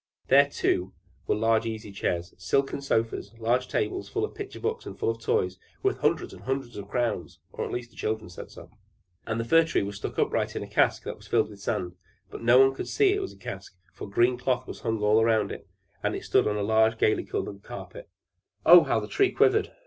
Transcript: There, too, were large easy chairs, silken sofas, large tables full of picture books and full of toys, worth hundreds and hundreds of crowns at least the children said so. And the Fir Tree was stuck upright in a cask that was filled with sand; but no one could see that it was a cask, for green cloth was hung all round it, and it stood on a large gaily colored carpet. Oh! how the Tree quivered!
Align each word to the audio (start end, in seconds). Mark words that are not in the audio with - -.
There, 0.29 0.49
too, 0.49 0.93
were 1.27 1.35
large 1.35 1.67
easy 1.67 1.91
chairs, 1.91 2.33
silken 2.39 2.81
sofas, 2.81 3.35
large 3.37 3.67
tables 3.67 4.09
full 4.09 4.25
of 4.25 4.33
picture 4.33 4.59
books 4.59 4.87
and 4.87 4.97
full 4.97 5.11
of 5.11 5.21
toys, 5.21 5.59
worth 5.83 5.99
hundreds 5.99 6.33
and 6.33 6.41
hundreds 6.45 6.75
of 6.75 6.87
crowns 6.87 7.37
at 7.59 7.69
least 7.69 7.91
the 7.91 7.95
children 7.95 8.27
said 8.27 8.49
so. 8.49 8.71
And 9.27 9.39
the 9.39 9.45
Fir 9.45 9.63
Tree 9.63 9.83
was 9.83 9.97
stuck 9.97 10.17
upright 10.17 10.55
in 10.55 10.63
a 10.63 10.67
cask 10.67 11.03
that 11.03 11.17
was 11.17 11.27
filled 11.27 11.51
with 11.51 11.59
sand; 11.61 11.97
but 12.31 12.41
no 12.41 12.59
one 12.59 12.73
could 12.73 12.87
see 12.87 13.09
that 13.11 13.17
it 13.17 13.21
was 13.21 13.33
a 13.33 13.37
cask, 13.37 13.75
for 13.93 14.09
green 14.09 14.39
cloth 14.39 14.65
was 14.65 14.79
hung 14.79 14.97
all 15.03 15.23
round 15.23 15.51
it, 15.51 15.67
and 16.01 16.15
it 16.15 16.23
stood 16.23 16.47
on 16.47 16.57
a 16.57 16.63
large 16.63 16.97
gaily 16.97 17.23
colored 17.23 17.61
carpet. 17.61 18.09
Oh! 18.65 18.81
how 18.85 18.99
the 18.99 19.07
Tree 19.07 19.29
quivered! 19.31 19.69